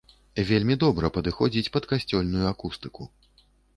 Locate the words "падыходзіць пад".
1.17-1.83